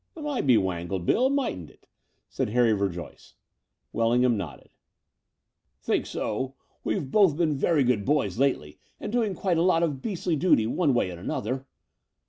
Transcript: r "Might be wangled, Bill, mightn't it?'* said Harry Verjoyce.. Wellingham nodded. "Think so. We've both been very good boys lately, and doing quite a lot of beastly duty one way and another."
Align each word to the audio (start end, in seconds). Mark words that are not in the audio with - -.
r 0.17 0.23
"Might 0.23 0.47
be 0.47 0.57
wangled, 0.57 1.05
Bill, 1.05 1.29
mightn't 1.29 1.69
it?'* 1.69 1.85
said 2.27 2.49
Harry 2.49 2.71
Verjoyce.. 2.71 3.35
Wellingham 3.93 4.35
nodded. 4.35 4.69
"Think 5.83 6.07
so. 6.07 6.55
We've 6.83 7.11
both 7.11 7.37
been 7.37 7.53
very 7.55 7.83
good 7.83 8.03
boys 8.03 8.39
lately, 8.39 8.79
and 8.99 9.11
doing 9.13 9.35
quite 9.35 9.59
a 9.59 9.61
lot 9.61 9.83
of 9.83 10.01
beastly 10.01 10.35
duty 10.35 10.65
one 10.65 10.95
way 10.95 11.11
and 11.11 11.19
another." 11.19 11.67